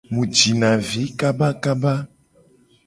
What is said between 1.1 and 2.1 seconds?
kabakaba.